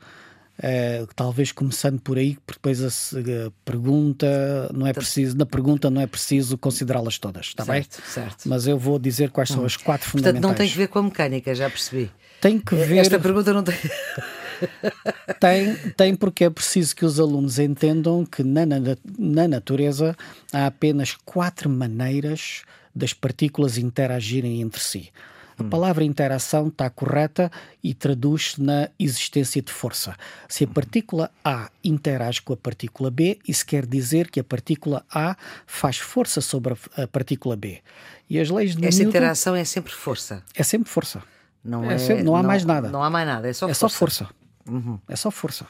eh, 0.63 1.05
talvez 1.15 1.51
começando 1.51 1.99
por 1.99 2.19
aí, 2.19 2.37
porque 2.45 2.59
depois 2.59 2.83
a, 2.83 2.87
a 2.87 3.51
pergunta 3.65 4.27
não 4.71 4.85
é 4.85 4.93
preciso, 4.93 5.35
na 5.35 5.45
pergunta 5.45 5.89
não 5.89 5.99
é 5.99 6.05
preciso 6.05 6.55
considerá-las 6.55 7.17
todas, 7.17 7.47
está 7.47 7.65
certo, 7.65 7.97
bem? 7.97 8.07
Certo. 8.07 8.47
Mas 8.47 8.67
eu 8.67 8.77
vou 8.77 8.99
dizer 8.99 9.31
quais 9.31 9.49
são 9.49 9.63
hum. 9.63 9.65
as 9.65 9.75
quatro 9.75 10.07
fundamentais. 10.07 10.41
Portanto, 10.41 10.51
não 10.51 10.55
tem 10.55 10.69
que 10.69 10.77
ver 10.77 10.87
com 10.87 10.99
a 10.99 11.03
mecânica, 11.03 11.55
já 11.55 11.67
percebi. 11.67 12.11
Tem 12.39 12.59
que 12.59 12.75
ver. 12.75 12.97
Esta 12.97 13.19
pergunta 13.19 13.51
não 13.51 13.63
tem. 13.63 13.75
tem, 15.39 15.75
tem 15.97 16.15
porque 16.15 16.43
é 16.43 16.49
preciso 16.49 16.95
que 16.95 17.05
os 17.05 17.19
alunos 17.19 17.57
entendam 17.57 18.23
que 18.23 18.43
na, 18.43 18.63
na, 18.63 18.77
na 19.17 19.47
natureza 19.47 20.15
há 20.53 20.67
apenas 20.67 21.15
quatro 21.25 21.69
maneiras 21.69 22.61
das 22.93 23.13
partículas 23.13 23.79
interagirem 23.79 24.61
entre 24.61 24.81
si. 24.81 25.09
A 25.57 25.63
palavra 25.63 26.03
interação 26.03 26.67
está 26.67 26.89
correta 26.89 27.51
e 27.83 27.93
traduz-se 27.93 28.61
na 28.61 28.89
existência 28.97 29.61
de 29.61 29.71
força. 29.71 30.15
Se 30.47 30.63
a 30.63 30.67
partícula 30.67 31.31
A 31.43 31.69
interage 31.83 32.41
com 32.41 32.53
a 32.53 32.57
partícula 32.57 33.11
B, 33.11 33.39
isso 33.47 33.65
quer 33.65 33.85
dizer 33.85 34.29
que 34.29 34.39
a 34.39 34.43
partícula 34.43 35.05
A 35.13 35.35
faz 35.65 35.97
força 35.97 36.41
sobre 36.41 36.75
a 36.95 37.07
partícula 37.07 37.55
B. 37.55 37.81
E 38.29 38.39
as 38.39 38.49
leis 38.49 38.75
de 38.75 38.85
Essa 38.85 38.99
Newton, 38.99 39.09
interação 39.09 39.55
é 39.55 39.63
sempre 39.63 39.93
força. 39.93 40.43
É 40.55 40.63
sempre 40.63 40.89
força. 40.89 41.21
Não, 41.63 41.89
é, 41.89 41.95
é 41.95 41.97
sempre, 41.97 42.23
não 42.23 42.35
há 42.35 42.41
não, 42.41 42.47
mais 42.47 42.65
nada. 42.65 42.89
Não 42.89 43.03
há 43.03 43.09
mais 43.09 43.27
nada, 43.27 43.49
é 43.49 43.53
só 43.53 43.67
é 43.67 43.73
força. 43.73 43.79
Só 43.79 43.89
força. 43.89 44.29
Uhum. 44.67 44.99
É 45.07 45.15
só 45.15 45.31
força. 45.31 45.65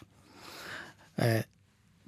É, 1.17 1.45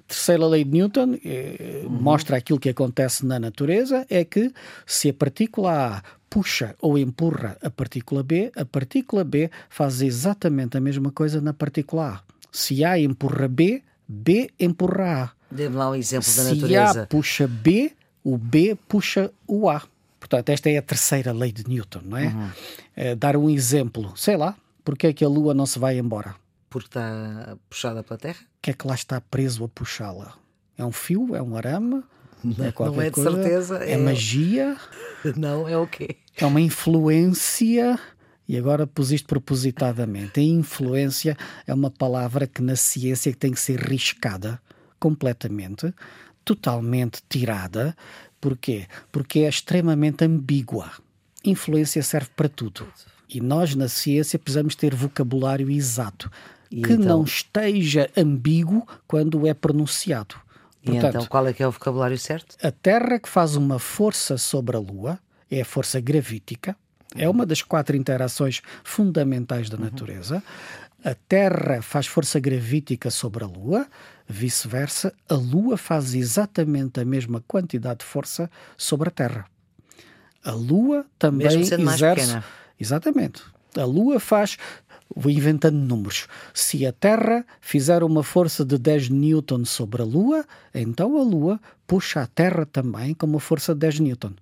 terceira 0.06 0.46
lei 0.46 0.64
de 0.64 0.70
Newton 0.70 1.18
eh, 1.24 1.82
uhum. 1.84 1.90
mostra 1.90 2.36
aquilo 2.36 2.58
que 2.58 2.68
acontece 2.68 3.24
na 3.24 3.38
natureza 3.38 4.06
é 4.08 4.24
que 4.24 4.52
se 4.86 5.10
a 5.10 5.14
partícula 5.14 5.98
A 5.98 6.02
puxa 6.28 6.74
ou 6.80 6.98
empurra 6.98 7.56
a 7.62 7.70
partícula 7.70 8.22
B, 8.22 8.50
a 8.56 8.64
partícula 8.64 9.22
B 9.22 9.50
faz 9.68 10.02
exatamente 10.02 10.76
a 10.76 10.80
mesma 10.80 11.12
coisa 11.12 11.40
na 11.40 11.52
partícula 11.52 12.08
A. 12.08 12.20
Se 12.50 12.84
A 12.84 12.98
empurra 12.98 13.48
B, 13.48 13.82
B 14.06 14.50
empurra 14.58 15.24
A. 15.24 15.30
Dê-me 15.50 15.76
lá 15.76 15.90
um 15.90 15.94
exemplo 15.94 16.28
da 16.34 16.44
natureza. 16.44 16.92
Se 16.92 16.98
A 16.98 17.06
puxa 17.06 17.46
B, 17.46 17.92
o 18.22 18.36
B 18.36 18.76
puxa 18.88 19.30
o 19.46 19.70
A. 19.70 19.82
Portanto, 20.18 20.48
esta 20.48 20.70
é 20.70 20.78
a 20.78 20.82
terceira 20.82 21.32
lei 21.32 21.52
de 21.52 21.68
Newton, 21.68 22.00
não 22.04 22.16
é? 22.16 22.26
Uhum. 22.26 22.50
é 22.96 23.14
dar 23.14 23.36
um 23.36 23.48
exemplo. 23.48 24.12
Sei 24.16 24.36
lá, 24.36 24.56
porque 24.84 25.06
é 25.06 25.12
que 25.12 25.24
a 25.24 25.28
Lua 25.28 25.54
não 25.54 25.66
se 25.66 25.78
vai 25.78 25.98
embora? 25.98 26.34
Porque 26.74 26.88
está 26.88 27.56
puxada 27.70 28.02
pela 28.02 28.18
Terra? 28.18 28.40
O 28.40 28.60
que 28.60 28.72
é 28.72 28.74
que 28.74 28.84
lá 28.84 28.96
está 28.96 29.20
preso 29.20 29.62
a 29.62 29.68
puxá-la? 29.68 30.34
É 30.76 30.84
um 30.84 30.90
fio? 30.90 31.32
É 31.36 31.40
um 31.40 31.56
arame? 31.56 32.02
Não 32.42 32.64
é, 32.64 32.74
não 32.76 33.00
é 33.00 33.04
de 33.04 33.10
coisa? 33.12 33.30
certeza. 33.30 33.84
É, 33.84 33.92
é 33.92 33.96
magia? 33.96 34.76
Não, 35.36 35.68
é 35.68 35.78
o 35.78 35.86
quê? 35.86 36.16
É 36.36 36.44
uma 36.44 36.60
influência. 36.60 37.96
E 38.48 38.58
agora 38.58 38.88
pus 38.88 39.12
isto 39.12 39.28
propositadamente. 39.28 40.40
A 40.40 40.42
influência 40.42 41.36
é 41.64 41.72
uma 41.72 41.92
palavra 41.92 42.44
que 42.44 42.60
na 42.60 42.74
ciência 42.74 43.32
tem 43.32 43.52
que 43.52 43.60
ser 43.60 43.78
riscada 43.78 44.60
completamente, 44.98 45.94
totalmente 46.44 47.22
tirada. 47.28 47.96
Porquê? 48.40 48.88
Porque 49.12 49.38
é 49.38 49.48
extremamente 49.48 50.24
ambígua. 50.24 50.90
Influência 51.44 52.02
serve 52.02 52.30
para 52.34 52.48
tudo. 52.48 52.84
E 53.28 53.40
nós, 53.40 53.76
na 53.76 53.86
ciência, 53.86 54.40
precisamos 54.40 54.74
ter 54.74 54.92
vocabulário 54.92 55.70
exato 55.70 56.28
e 56.74 56.82
que 56.82 56.92
então... 56.92 57.18
não 57.18 57.24
esteja 57.24 58.10
ambíguo 58.16 58.86
quando 59.06 59.46
é 59.46 59.54
pronunciado. 59.54 60.34
Portanto, 60.84 61.04
e 61.04 61.08
então, 61.08 61.26
qual 61.26 61.46
é 61.46 61.52
que 61.52 61.62
é 61.62 61.68
o 61.68 61.70
vocabulário 61.70 62.18
certo? 62.18 62.56
A 62.62 62.70
Terra 62.70 63.18
que 63.18 63.28
faz 63.28 63.56
uma 63.56 63.78
força 63.78 64.36
sobre 64.36 64.76
a 64.76 64.80
Lua 64.80 65.18
é 65.50 65.60
a 65.60 65.64
força 65.64 66.00
gravítica, 66.00 66.76
é 67.14 67.28
uma 67.28 67.46
das 67.46 67.62
quatro 67.62 67.96
interações 67.96 68.60
fundamentais 68.82 69.70
da 69.70 69.78
natureza. 69.78 70.42
A 71.04 71.14
Terra 71.14 71.80
faz 71.80 72.06
força 72.06 72.40
gravítica 72.40 73.10
sobre 73.10 73.44
a 73.44 73.46
Lua, 73.46 73.86
vice-versa, 74.26 75.12
a 75.28 75.34
Lua 75.34 75.76
faz 75.76 76.14
exatamente 76.14 76.98
a 76.98 77.04
mesma 77.04 77.42
quantidade 77.46 78.00
de 78.00 78.06
força 78.06 78.50
sobre 78.76 79.08
a 79.08 79.12
Terra. 79.12 79.46
A 80.42 80.50
Lua 80.50 81.06
também 81.18 81.46
exerce. 81.46 82.42
Exatamente. 82.78 83.42
A 83.76 83.84
Lua 83.84 84.20
faz 84.20 84.56
inventando 85.26 85.76
números. 85.76 86.26
Se 86.52 86.86
a 86.86 86.92
Terra 86.92 87.44
fizer 87.60 88.02
uma 88.02 88.22
força 88.22 88.64
de 88.64 88.78
10 88.78 89.10
newton 89.10 89.64
sobre 89.64 90.02
a 90.02 90.04
Lua, 90.04 90.44
então 90.74 91.18
a 91.18 91.22
Lua 91.22 91.60
puxa 91.86 92.22
a 92.22 92.26
Terra 92.26 92.66
também 92.66 93.14
com 93.14 93.26
uma 93.26 93.40
força 93.40 93.74
de 93.74 93.80
10 93.80 94.00
newton. 94.00 94.32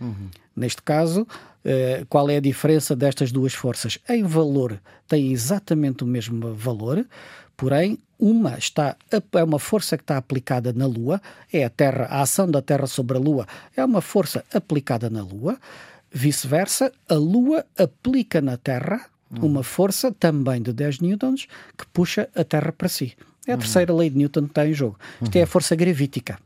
Uhum. 0.00 0.28
Neste 0.56 0.82
caso, 0.82 1.22
uh, 1.22 2.06
qual 2.08 2.28
é 2.28 2.36
a 2.36 2.40
diferença 2.40 2.94
destas 2.94 3.32
duas 3.32 3.54
forças? 3.54 3.98
Em 4.08 4.22
valor, 4.24 4.80
têm 5.08 5.32
exatamente 5.32 6.04
o 6.04 6.06
mesmo 6.06 6.54
valor, 6.54 7.06
porém, 7.56 7.98
uma 8.18 8.56
está 8.56 8.96
é 9.32 9.42
uma 9.42 9.58
força 9.58 9.96
que 9.96 10.04
está 10.04 10.16
aplicada 10.16 10.72
na 10.72 10.86
Lua, 10.86 11.20
é 11.52 11.64
a 11.64 11.70
Terra, 11.70 12.04
a 12.04 12.22
ação 12.22 12.48
da 12.48 12.62
Terra 12.62 12.86
sobre 12.86 13.16
a 13.16 13.20
Lua 13.20 13.46
é 13.76 13.84
uma 13.84 14.00
força 14.00 14.44
aplicada 14.54 15.10
na 15.10 15.22
Lua. 15.22 15.58
Vice-versa, 16.14 16.92
a 17.08 17.14
Lua 17.14 17.64
aplica 17.76 18.40
na 18.40 18.56
Terra 18.56 19.06
uma 19.40 19.62
força 19.62 20.12
também 20.12 20.60
de 20.60 20.72
10 20.72 21.00
newtons 21.00 21.46
que 21.76 21.86
puxa 21.92 22.28
a 22.34 22.44
Terra 22.44 22.72
para 22.72 22.88
si. 22.88 23.16
É 23.46 23.54
a 23.54 23.58
terceira 23.58 23.92
lei 23.92 24.08
de 24.08 24.16
Newton 24.16 24.42
que 24.42 24.50
está 24.50 24.66
em 24.66 24.72
jogo. 24.72 24.98
Isto 25.20 25.36
é 25.36 25.42
a 25.42 25.46
força 25.46 25.74
gravítica. 25.74 26.38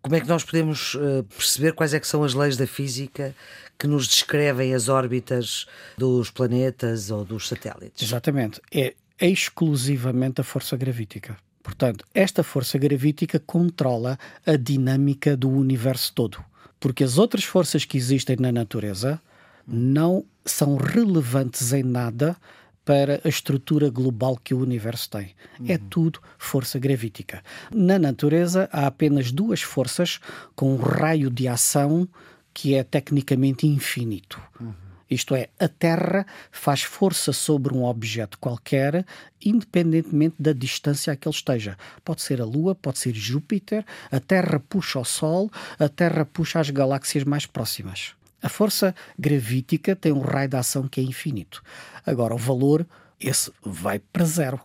Como 0.00 0.14
é 0.14 0.20
que 0.20 0.28
nós 0.28 0.44
podemos 0.44 0.94
uh, 0.94 1.24
perceber 1.36 1.72
quais 1.72 1.92
é 1.94 1.98
que 1.98 2.06
são 2.06 2.22
as 2.22 2.32
leis 2.32 2.56
da 2.56 2.66
física 2.66 3.34
que 3.76 3.88
nos 3.88 4.06
descrevem 4.06 4.72
as 4.72 4.88
órbitas 4.88 5.66
dos 5.98 6.30
planetas 6.30 7.10
ou 7.10 7.24
dos 7.24 7.48
satélites? 7.48 8.06
Exatamente. 8.06 8.60
É 8.72 8.94
exclusivamente 9.20 10.40
a 10.40 10.44
força 10.44 10.76
gravítica. 10.76 11.36
Portanto, 11.60 12.04
esta 12.14 12.44
força 12.44 12.78
gravítica 12.78 13.40
controla 13.40 14.18
a 14.46 14.54
dinâmica 14.54 15.36
do 15.36 15.50
universo 15.50 16.12
todo. 16.14 16.44
Porque 16.78 17.02
as 17.02 17.18
outras 17.18 17.42
forças 17.42 17.84
que 17.84 17.96
existem 17.96 18.36
na 18.38 18.52
natureza 18.52 19.20
não 19.66 20.24
são 20.44 20.76
relevantes 20.76 21.72
em 21.72 21.82
nada 21.82 22.36
para 22.84 23.20
a 23.24 23.28
estrutura 23.28 23.88
global 23.88 24.36
que 24.36 24.52
o 24.52 24.60
universo 24.60 25.10
tem. 25.10 25.34
Uhum. 25.58 25.66
É 25.68 25.78
tudo 25.78 26.20
força 26.38 26.78
gravítica. 26.78 27.42
Na 27.72 27.98
natureza 27.98 28.68
há 28.70 28.86
apenas 28.86 29.32
duas 29.32 29.62
forças 29.62 30.20
com 30.54 30.74
um 30.74 30.76
raio 30.76 31.30
de 31.30 31.48
ação 31.48 32.06
que 32.52 32.74
é 32.74 32.84
tecnicamente 32.84 33.66
infinito. 33.66 34.40
Uhum. 34.60 34.74
Isto 35.10 35.34
é, 35.34 35.48
a 35.58 35.68
Terra 35.68 36.26
faz 36.50 36.82
força 36.82 37.32
sobre 37.32 37.74
um 37.74 37.84
objeto 37.84 38.38
qualquer, 38.38 39.04
independentemente 39.44 40.36
da 40.38 40.52
distância 40.52 41.12
a 41.12 41.16
que 41.16 41.28
ele 41.28 41.34
esteja. 41.34 41.76
Pode 42.04 42.22
ser 42.22 42.40
a 42.40 42.44
Lua, 42.44 42.74
pode 42.74 42.98
ser 42.98 43.14
Júpiter, 43.14 43.84
a 44.10 44.18
Terra 44.18 44.58
puxa 44.58 44.98
o 44.98 45.04
Sol, 45.04 45.50
a 45.78 45.88
Terra 45.88 46.24
puxa 46.24 46.58
as 46.58 46.70
galáxias 46.70 47.24
mais 47.24 47.44
próximas. 47.44 48.14
A 48.44 48.48
força 48.50 48.94
gravítica 49.18 49.96
tem 49.96 50.12
um 50.12 50.20
raio 50.20 50.50
de 50.50 50.56
ação 50.56 50.86
que 50.86 51.00
é 51.00 51.02
infinito. 51.02 51.62
Agora, 52.04 52.34
o 52.34 52.38
valor, 52.38 52.86
esse 53.18 53.50
vai 53.64 53.98
para 53.98 54.26
zero. 54.26 54.60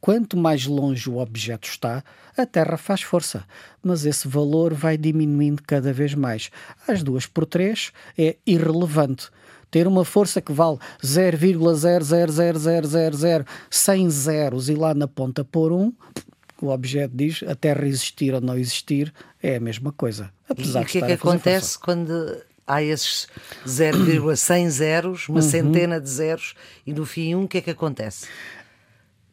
Quanto 0.00 0.36
mais 0.36 0.64
longe 0.66 1.10
o 1.10 1.18
objeto 1.18 1.66
está, 1.66 2.04
a 2.36 2.46
Terra 2.46 2.76
faz 2.76 3.02
força, 3.02 3.42
mas 3.82 4.06
esse 4.06 4.28
valor 4.28 4.72
vai 4.72 4.96
diminuindo 4.96 5.60
cada 5.66 5.92
vez 5.92 6.14
mais. 6.14 6.52
As 6.86 7.02
duas 7.02 7.26
por 7.26 7.46
três 7.46 7.90
é 8.16 8.36
irrelevante. 8.46 9.28
Ter 9.72 9.88
uma 9.88 10.04
força 10.04 10.40
que 10.40 10.52
vale 10.52 10.78
0,00000 11.02 13.44
100 13.68 14.10
zeros 14.10 14.68
e 14.68 14.76
lá 14.76 14.94
na 14.94 15.08
ponta 15.08 15.44
pôr 15.44 15.72
um, 15.72 15.92
o 16.62 16.68
objeto 16.68 17.16
diz 17.16 17.42
a 17.42 17.56
Terra 17.56 17.84
existir 17.86 18.32
ou 18.32 18.40
não 18.40 18.56
existir 18.56 19.12
é 19.42 19.56
a 19.56 19.60
mesma 19.60 19.90
coisa. 19.90 20.32
Apesar 20.48 20.82
e 20.82 20.84
o 20.84 20.86
que 20.86 20.98
é 20.98 21.06
que 21.06 21.12
acontece 21.12 21.76
quando 21.78 22.45
há 22.66 22.82
esses 22.82 23.28
0,100 23.66 24.70
zeros, 24.70 25.28
uma 25.28 25.36
uhum. 25.36 25.42
centena 25.42 26.00
de 26.00 26.08
zeros, 26.08 26.54
e 26.86 26.92
no 26.92 27.06
fim 27.06 27.34
um, 27.34 27.44
o 27.44 27.48
que 27.48 27.58
é 27.58 27.60
que 27.60 27.70
acontece? 27.70 28.26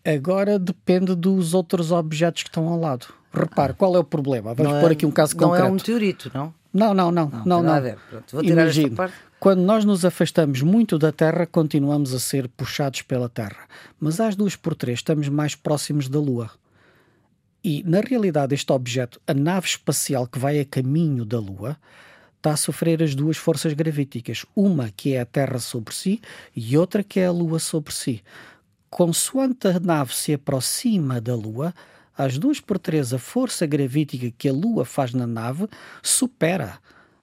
Agora 0.06 0.60
depende 0.60 1.16
dos 1.16 1.54
outros 1.54 1.92
objetos 1.92 2.44
que 2.44 2.50
estão 2.50 2.68
ao 2.68 2.80
lado. 2.80 3.08
Repare, 3.34 3.72
ah. 3.72 3.76
qual 3.76 3.96
é 3.96 4.00
o 4.00 4.04
problema? 4.04 4.54
Vamos 4.54 4.72
não 4.72 4.82
pôr 4.82 4.92
é, 4.92 4.94
aqui 4.94 5.06
um 5.06 5.12
caso 5.12 5.36
não 5.36 5.50
concreto. 5.50 5.62
Não 5.62 5.68
é 5.68 5.72
um 5.72 5.76
meteorito, 5.76 6.32
não? 6.34 6.54
Não, 6.74 6.94
não, 6.94 7.12
não. 7.12 7.30
Não, 7.46 7.64
não. 7.64 7.82
não. 7.82 7.96
Pronto, 8.10 8.32
vou 8.32 8.42
tirar 8.42 8.64
Imagine, 8.64 8.86
esta 8.86 8.96
parte. 8.96 9.16
Quando 9.40 9.62
nós 9.62 9.86
nos 9.86 10.06
afastamos 10.06 10.62
muito 10.62 10.98
da 10.98 11.12
Terra, 11.12 11.46
continuamos 11.46 12.14
a 12.14 12.20
ser 12.20 12.48
puxados 12.48 13.02
pela 13.02 13.30
Terra. 13.30 13.68
Mas 14.00 14.20
às 14.20 14.36
duas 14.36 14.56
por 14.56 14.76
três 14.76 15.00
estamos 15.00 15.30
mais 15.30 15.56
próximos 15.56 16.08
da 16.08 16.20
Lua. 16.20 16.50
E, 17.64 17.84
na 17.84 18.02
realidade, 18.02 18.54
este 18.54 18.72
objeto, 18.72 19.22
a 19.26 19.34
nave 19.34 19.68
espacial 19.68 20.28
que 20.28 20.40
vai 20.40 20.60
a 20.60 20.66
caminho 20.66 21.24
da 21.24 21.40
Lua, 21.40 21.78
está 22.44 22.52
a 22.52 22.58
sofrer 22.58 23.02
as 23.02 23.16
duas 23.16 23.38
forças 23.38 23.72
gravíticas, 23.72 24.46
uma 24.54 24.92
que 24.92 25.14
é 25.14 25.22
a 25.22 25.26
Terra 25.26 25.60
sobre 25.60 25.96
si 25.96 26.22
e 26.54 26.78
outra 26.78 27.02
que 27.02 27.22
é 27.22 27.28
a 27.28 27.32
Lua 27.32 27.58
sobre 27.58 27.94
si. 27.94 28.22
Consoante 28.90 29.70
a 29.70 29.80
nave 29.80 30.14
se 30.14 30.34
aproxima 30.34 31.22
da 31.22 31.34
Lua, 31.36 31.74
às 32.18 32.38
duas 32.38 32.60
por 32.60 32.78
três 32.78 33.14
a 33.14 33.18
força 33.18 33.66
gravítica 33.66 34.30
que 34.38 34.50
a 34.50 34.52
Lua 34.52 34.84
faz 34.84 35.14
na 35.14 35.26
nave 35.26 35.70
supera 36.02 36.80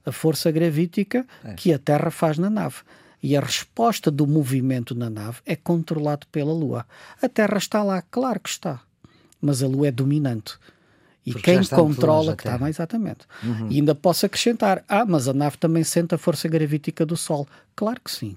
a 0.07 0.11
força 0.11 0.51
gravítica 0.51 1.27
é. 1.45 1.53
que 1.53 1.71
a 1.75 1.79
Terra 1.79 2.11
faz 2.11 2.39
na 2.39 2.49
nave. 2.49 2.77
E 3.23 3.37
a 3.37 3.41
resposta 3.41 4.11
do 4.11 4.27
movimento 4.27 4.95
na 4.95 5.11
nave 5.11 5.41
é 5.45 5.55
controlado 5.55 6.27
pela 6.29 6.55
Lua. 6.55 6.87
A 7.21 7.29
Terra 7.29 7.59
está 7.59 7.83
lá, 7.83 8.03
claro 8.11 8.41
que 8.41 8.49
está, 8.49 8.81
mas 9.39 9.63
a 9.63 9.69
Lua 9.69 9.89
é 9.89 9.93
dominante. 9.93 10.55
E 11.25 11.33
Porque 11.33 11.53
quem 11.53 11.65
controla 11.65 12.35
que 12.35 12.43
está 12.43 12.59
mais 12.59 12.77
exatamente. 12.77 13.21
Uhum. 13.43 13.69
E 13.71 13.77
ainda 13.77 13.95
posso 13.95 14.25
acrescentar: 14.25 14.85
ah, 14.89 15.05
mas 15.05 15.29
a 15.29 15.35
nave 15.35 15.59
também 15.59 15.85
sente 15.85 16.15
a 16.15 16.19
força 16.19 16.49
gravítica 16.49 17.05
do 17.05 17.17
Sol. 17.17 17.47
Claro 17.77 18.01
que 18.03 18.11
sim. 18.11 18.37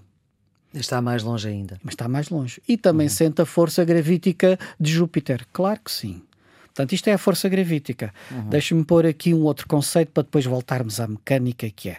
Está 0.73 1.01
mais 1.01 1.23
longe 1.23 1.47
ainda. 1.47 1.79
Mas 1.83 1.93
está 1.93 2.07
mais 2.07 2.29
longe. 2.29 2.61
E 2.67 2.77
também 2.77 3.07
uhum. 3.07 3.13
sente 3.13 3.41
a 3.41 3.45
força 3.45 3.85
gravítica 3.85 4.57
de 4.79 4.91
Júpiter. 4.91 5.45
Claro 5.53 5.79
que 5.83 5.91
sim. 5.91 6.21
Portanto, 6.65 6.93
isto 6.93 7.07
é 7.07 7.13
a 7.13 7.17
força 7.19 7.47
gravítica. 7.47 8.11
Uhum. 8.31 8.49
Deixa-me 8.49 8.83
pôr 8.83 9.05
aqui 9.05 9.33
um 9.33 9.43
outro 9.43 9.67
conceito 9.67 10.11
para 10.11 10.23
depois 10.23 10.43
voltarmos 10.45 10.99
à 10.99 11.07
mecânica, 11.07 11.69
que 11.69 11.89
é 11.89 11.97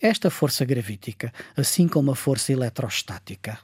esta 0.00 0.28
força 0.28 0.64
gravítica, 0.64 1.32
assim 1.56 1.86
como 1.86 2.10
a 2.10 2.16
força 2.16 2.52
eletrostática, 2.52 3.58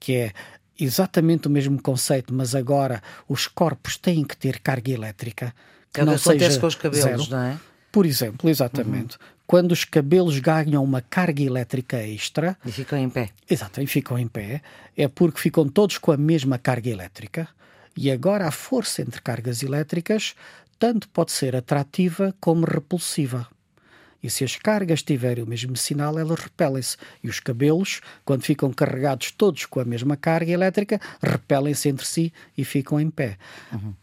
que 0.00 0.14
é 0.16 0.32
exatamente 0.78 1.46
o 1.46 1.50
mesmo 1.50 1.80
conceito, 1.80 2.34
mas 2.34 2.54
agora 2.54 3.00
os 3.28 3.46
corpos 3.46 3.96
têm 3.96 4.24
que 4.24 4.36
ter 4.36 4.60
carga 4.60 4.90
elétrica 4.90 5.54
que 5.92 6.00
é 6.00 6.04
não 6.04 6.16
que 6.16 6.20
acontece 6.20 6.58
com 6.58 6.66
os 6.66 6.74
cabelos, 6.74 7.26
zero. 7.26 7.30
não 7.30 7.42
é? 7.42 7.58
Por 7.90 8.06
exemplo, 8.06 8.48
exatamente. 8.48 9.16
Uhum. 9.16 9.22
Quando 9.46 9.72
os 9.72 9.84
cabelos 9.84 10.38
ganham 10.38 10.84
uma 10.84 11.00
carga 11.00 11.42
elétrica 11.42 11.96
extra. 12.06 12.56
E 12.64 12.70
ficam 12.70 12.98
em 12.98 13.08
pé. 13.08 13.30
Exato, 13.48 13.80
e 13.80 13.86
ficam 13.86 14.18
em 14.18 14.28
pé. 14.28 14.60
É 14.96 15.08
porque 15.08 15.40
ficam 15.40 15.66
todos 15.68 15.96
com 15.96 16.12
a 16.12 16.16
mesma 16.16 16.58
carga 16.58 16.90
elétrica. 16.90 17.48
E 17.96 18.10
agora 18.10 18.46
a 18.46 18.50
força 18.50 19.02
entre 19.02 19.20
cargas 19.22 19.62
elétricas 19.62 20.34
tanto 20.78 21.08
pode 21.08 21.32
ser 21.32 21.56
atrativa 21.56 22.34
como 22.38 22.64
repulsiva. 22.64 23.48
E 24.22 24.28
se 24.28 24.44
as 24.44 24.56
cargas 24.56 25.02
tiverem 25.02 25.44
o 25.44 25.46
mesmo 25.46 25.76
sinal, 25.76 26.18
elas 26.18 26.38
repelem-se. 26.38 26.96
E 27.22 27.28
os 27.28 27.40
cabelos, 27.40 28.00
quando 28.24 28.42
ficam 28.42 28.72
carregados 28.72 29.30
todos 29.30 29.64
com 29.64 29.80
a 29.80 29.84
mesma 29.84 30.16
carga 30.16 30.50
elétrica, 30.50 31.00
repelem-se 31.22 31.88
entre 31.88 32.06
si 32.06 32.32
e 32.56 32.64
ficam 32.64 33.00
em 33.00 33.10
pé. 33.10 33.38
Uhum. 33.72 33.94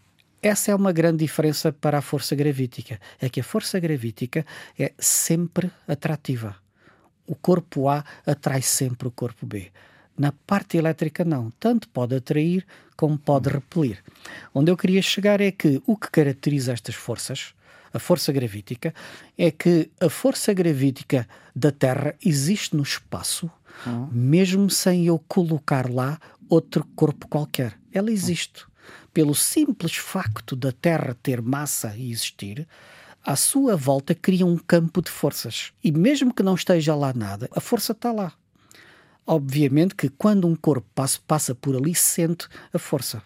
Essa 0.46 0.70
é 0.70 0.76
uma 0.76 0.92
grande 0.92 1.26
diferença 1.26 1.74
para 1.74 1.98
a 1.98 2.04
força 2.04 2.36
gravítica. 2.36 3.00
É 3.20 3.28
que 3.28 3.40
a 3.40 3.44
força 3.44 3.80
gravítica 3.80 4.46
é 4.78 4.94
sempre 5.00 5.72
atrativa. 5.88 6.56
O 7.26 7.34
corpo 7.34 7.90
A 7.90 8.06
atrai 8.28 8.62
sempre 8.62 9.08
o 9.08 9.12
corpo 9.12 9.44
B. 9.44 9.72
Na 10.16 10.32
parte 10.32 10.78
elétrica, 10.78 11.26
não. 11.26 11.50
Tanto 11.60 11.90
pode 11.90 12.16
atrair 12.16 12.64
como 12.96 13.18
pode 13.18 13.50
repelir. 13.50 14.04
Onde 14.54 14.70
eu 14.70 14.78
queria 14.78 15.02
chegar 15.02 15.42
é 15.42 15.50
que 15.52 15.82
o 15.88 15.98
que 15.98 16.12
caracteriza 16.12 16.74
estas 16.74 16.94
forças, 16.94 17.56
a 17.92 17.98
força 17.98 18.32
gravítica, 18.32 18.94
é 19.36 19.50
que 19.50 19.90
a 20.00 20.10
força 20.10 20.54
gravítica 20.54 21.28
da 21.56 21.72
Terra 21.72 22.14
existe 22.24 22.76
no 22.76 22.84
espaço, 22.84 23.50
uhum. 23.84 24.10
mesmo 24.12 24.70
sem 24.70 25.08
eu 25.08 25.18
colocar 25.28 25.90
lá 25.90 26.20
outro 26.48 26.86
corpo 26.96 27.28
qualquer. 27.28 27.80
Ela 27.92 28.12
existe 28.12 28.64
pelo 29.14 29.34
simples 29.34 29.96
facto 29.96 30.56
da 30.56 30.72
Terra 30.72 31.16
ter 31.24 31.42
massa 31.42 31.96
e 31.96 32.12
existir, 32.12 32.68
à 33.24 33.36
sua 33.36 33.76
volta 33.76 34.14
cria 34.14 34.46
um 34.46 34.58
campo 34.58 35.02
de 35.02 35.10
forças. 35.10 35.72
E 35.84 35.92
mesmo 35.92 36.34
que 36.34 36.44
não 36.44 36.54
esteja 36.54 36.94
lá 36.94 37.14
nada, 37.14 37.50
a 37.56 37.60
força 37.60 37.92
está 37.92 38.12
lá. 38.12 38.34
Obviamente 39.26 39.96
que 39.96 40.10
quando 40.10 40.48
um 40.48 40.56
corpo 40.56 40.88
passa, 40.94 41.20
passa 41.26 41.56
por 41.56 41.76
ali, 41.76 41.96
sente 41.96 42.48
a 42.72 42.78
força. 42.78 43.24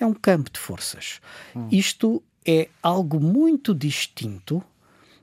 É 0.00 0.04
um 0.04 0.14
campo 0.14 0.50
de 0.50 0.58
forças. 0.58 1.20
Hum. 1.54 1.68
Isto 1.70 2.22
é 2.44 2.68
algo 2.82 3.20
muito 3.20 3.74
distinto 3.74 4.62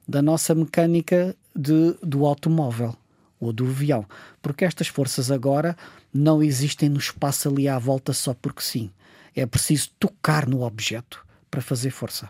da 0.07 0.21
nossa 0.21 0.55
mecânica 0.55 1.35
de, 1.55 1.95
do 2.01 2.25
automóvel 2.25 2.95
ou 3.39 3.51
do 3.51 3.65
avião, 3.65 4.05
porque 4.41 4.63
estas 4.63 4.87
forças 4.87 5.29
agora 5.29 5.75
não 6.13 6.41
existem 6.41 6.87
no 6.87 6.99
espaço 6.99 7.49
ali 7.49 7.67
à 7.67 7.77
volta 7.77 8.13
só 8.13 8.33
porque 8.33 8.61
sim 8.61 8.89
é 9.35 9.45
preciso 9.45 9.89
tocar 9.99 10.47
no 10.47 10.63
objeto 10.63 11.25
para 11.49 11.61
fazer 11.61 11.91
força. 11.91 12.29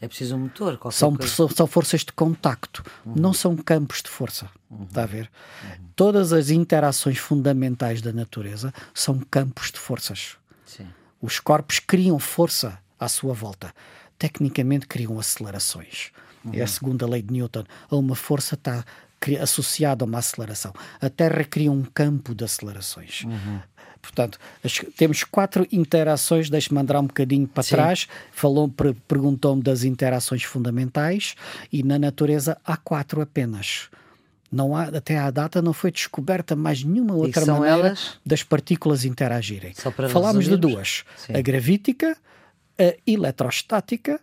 É 0.00 0.08
preciso 0.08 0.36
um 0.36 0.40
motor. 0.40 0.78
São, 0.92 1.16
são 1.48 1.66
forças 1.66 2.02
de 2.02 2.12
contacto, 2.12 2.82
uhum. 3.06 3.14
não 3.16 3.32
são 3.32 3.56
campos 3.56 4.02
de 4.02 4.10
força. 4.10 4.50
Uhum. 4.68 4.84
Está 4.84 5.04
a 5.04 5.06
ver? 5.06 5.30
Uhum. 5.62 5.86
Todas 5.96 6.32
as 6.32 6.50
interações 6.50 7.18
fundamentais 7.18 8.02
da 8.02 8.12
natureza 8.12 8.72
são 8.92 9.18
campos 9.30 9.70
de 9.70 9.78
forças. 9.78 10.36
Sim. 10.66 10.86
Os 11.22 11.40
corpos 11.40 11.78
criam 11.78 12.18
força 12.18 12.78
à 12.98 13.08
sua 13.08 13.32
volta. 13.32 13.72
Tecnicamente 14.18 14.86
criam 14.86 15.18
acelerações. 15.18 16.10
É 16.52 16.58
a 16.58 16.60
uhum. 16.60 16.66
segunda 16.66 17.06
lei 17.06 17.22
de 17.22 17.32
Newton. 17.32 17.64
Uma 17.90 18.14
força 18.14 18.54
está 18.54 18.84
associado 19.40 20.04
a 20.04 20.06
uma 20.06 20.18
aceleração. 20.18 20.72
A 21.00 21.08
Terra 21.08 21.44
cria 21.44 21.72
um 21.72 21.82
campo 21.82 22.34
de 22.34 22.44
acelerações. 22.44 23.24
Portanto, 24.04 24.38
as, 24.62 24.78
temos 24.96 25.24
quatro 25.24 25.66
interações. 25.72 26.50
Deixe-me 26.50 26.80
andar 26.80 27.00
um 27.00 27.06
bocadinho 27.06 27.46
para 27.46 27.62
Sim. 27.62 27.74
trás. 27.74 28.08
Falou, 28.32 28.72
perguntou-me 29.08 29.62
das 29.62 29.82
interações 29.82 30.42
fundamentais 30.42 31.34
e 31.72 31.82
na 31.82 31.98
natureza 31.98 32.56
há 32.64 32.76
quatro 32.76 33.20
apenas. 33.20 33.88
Não 34.52 34.76
há, 34.76 34.84
até 34.84 35.18
à 35.18 35.30
data 35.30 35.60
não 35.60 35.72
foi 35.72 35.90
descoberta 35.90 36.54
mais 36.54 36.84
nenhuma 36.84 37.14
outra 37.14 37.44
maneira 37.44 37.88
elas? 37.88 38.20
das 38.24 38.44
partículas 38.44 39.04
interagirem. 39.04 39.74
Falámos 40.10 40.44
de 40.44 40.56
duas: 40.56 41.02
Sim. 41.16 41.34
a 41.34 41.40
gravítica, 41.40 42.16
a 42.78 42.94
eletrostática, 43.04 44.20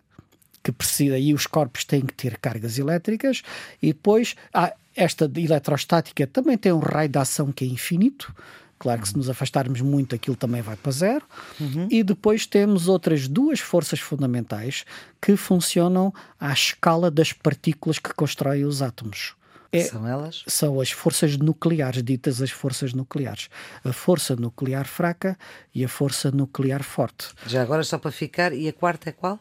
que 0.63 0.71
precisa, 0.71 1.17
e 1.17 1.33
os 1.33 1.45
corpos 1.45 1.83
têm 1.83 2.01
que 2.01 2.13
ter 2.13 2.38
cargas 2.38 2.79
elétricas, 2.79 3.41
e 3.81 3.88
depois 3.88 4.35
há 4.53 4.73
esta 4.95 5.29
eletrostática 5.35 6.27
também 6.27 6.57
tem 6.57 6.71
um 6.71 6.79
raio 6.79 7.09
de 7.09 7.17
ação 7.17 7.51
que 7.51 7.63
é 7.63 7.67
infinito, 7.67 8.33
Claro 8.81 9.00
que 9.00 9.09
se 9.09 9.15
nos 9.15 9.29
afastarmos 9.29 9.79
muito, 9.79 10.15
aquilo 10.15 10.35
também 10.35 10.59
vai 10.59 10.75
para 10.75 10.91
zero. 10.91 11.23
Uhum. 11.59 11.88
E 11.91 12.01
depois 12.01 12.47
temos 12.47 12.88
outras 12.88 13.27
duas 13.27 13.59
forças 13.59 14.00
fundamentais 14.00 14.85
que 15.21 15.35
funcionam 15.35 16.11
à 16.39 16.51
escala 16.51 17.11
das 17.11 17.31
partículas 17.31 18.00
que 18.00 18.11
constroem 18.11 18.65
os 18.65 18.81
átomos. 18.81 19.35
É, 19.71 19.83
são 19.83 20.07
elas? 20.07 20.43
São 20.47 20.81
as 20.81 20.89
forças 20.89 21.38
nucleares, 21.38 22.01
ditas 22.01 22.41
as 22.41 22.50
forças 22.50 22.91
nucleares. 22.91 23.50
A 23.85 23.93
força 23.93 24.35
nuclear 24.35 24.88
fraca 24.88 25.38
e 25.75 25.85
a 25.85 25.88
força 25.88 26.31
nuclear 26.31 26.81
forte. 26.81 27.27
Já 27.45 27.61
agora, 27.61 27.83
só 27.83 28.00
para 28.00 28.11
ficar, 28.11 28.51
e 28.51 28.67
a 28.67 28.73
quarta 28.73 29.09
é 29.09 29.13
qual? 29.13 29.39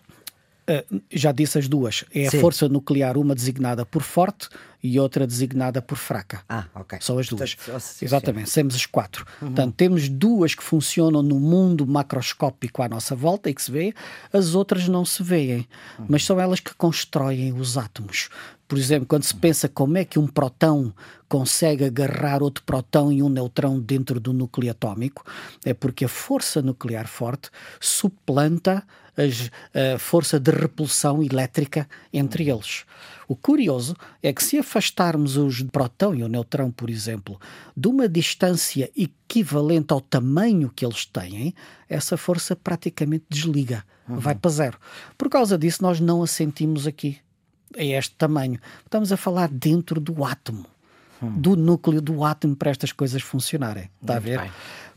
Uh, 0.69 1.01
já 1.11 1.33
disse 1.33 1.59
as 1.59 1.69
duas. 1.69 2.05
É 2.15 2.29
Sim. 2.29 2.37
a 2.37 2.41
força 2.41 2.69
nuclear, 2.69 3.17
uma 3.19 3.35
designada 3.35 3.85
por 3.85 4.03
forte 4.03 4.49
e 4.83 4.99
outra 4.99 5.27
designada 5.27 5.83
por 5.83 5.97
fraca. 5.97 6.43
Ah, 6.49 6.65
ok. 6.75 6.99
São 7.01 7.19
as 7.19 7.29
duas. 7.29 7.57
Exatamente, 8.01 8.53
temos 8.53 8.75
as 8.75 8.87
quatro. 8.87 9.27
Uhum. 9.41 9.49
Portanto, 9.49 9.75
temos 9.75 10.09
duas 10.09 10.55
que 10.55 10.63
funcionam 10.63 11.23
no 11.23 11.39
mundo 11.39 11.87
macroscópico 11.87 12.83
à 12.83 12.89
nossa 12.89 13.15
volta 13.15 13.51
e 13.51 13.55
que 13.55 13.63
se 13.63 13.71
vê, 13.71 13.95
as 14.33 14.55
outras 14.55 14.89
não 14.89 15.05
se 15.05 15.23
veem, 15.23 15.69
uhum. 15.99 16.07
mas 16.09 16.25
são 16.25 16.41
elas 16.41 16.61
que 16.61 16.75
constroem 16.75 17.53
os 17.53 17.77
átomos. 17.77 18.29
Por 18.67 18.79
exemplo, 18.79 19.07
quando 19.07 19.25
se 19.25 19.35
pensa 19.35 19.69
como 19.69 19.99
é 19.99 20.05
que 20.05 20.19
um 20.19 20.29
próton 20.29 20.93
consegue 21.29 21.85
agarrar 21.85 22.43
outro 22.43 22.63
próton 22.65 23.11
e 23.11 23.23
um 23.23 23.29
neutrão 23.29 23.81
dentro 23.81 24.21
do 24.21 24.33
núcleo 24.33 24.71
atômico, 24.71 25.25
é 25.65 25.75
porque 25.75 26.05
a 26.05 26.09
força 26.09 26.63
nuclear 26.63 27.09
forte 27.09 27.51
suplanta 27.81 28.85
a 29.95 29.99
força 29.99 30.39
de 30.39 30.51
repulsão 30.51 31.23
elétrica 31.23 31.89
entre 32.13 32.49
eles. 32.49 32.85
O 33.29 33.37
curioso 33.37 33.95
é 34.21 34.33
que 34.33 34.43
se 34.43 34.59
afastarmos 34.59 35.37
os 35.37 35.63
próton 35.63 36.17
e 36.17 36.25
o 36.25 36.29
neutrão, 36.29 36.71
por 36.71 36.91
exemplo, 36.91 37.41
de 37.77 37.87
uma 37.87 38.09
distância 38.09 38.91
equivalente 38.97 39.93
ao 39.93 40.01
tamanho 40.01 40.69
que 40.75 40.85
eles 40.85 41.07
têm, 41.07 41.55
essa 41.89 42.17
força 42.17 42.57
praticamente 42.57 43.27
desliga, 43.31 43.85
uhum. 44.09 44.19
vai 44.19 44.35
para 44.35 44.51
zero. 44.51 44.79
Por 45.17 45.29
causa 45.29 45.57
disso, 45.57 45.81
nós 45.81 46.01
não 46.01 46.25
a 46.25 46.27
sentimos 46.27 46.89
aqui 46.89 47.19
a 47.77 47.85
este 47.85 48.15
tamanho. 48.17 48.59
Estamos 48.85 49.13
a 49.13 49.17
falar 49.17 49.49
dentro 49.49 50.01
do 50.01 50.25
átomo, 50.25 50.67
hum. 51.23 51.31
do 51.39 51.55
núcleo 51.55 52.01
do 52.01 52.25
átomo 52.25 52.57
para 52.57 52.71
estas 52.71 52.91
coisas 52.91 53.23
funcionarem. 53.23 53.89
Está 54.01 54.17
a 54.17 54.19
ver? 54.19 54.41
Bem. 54.41 54.51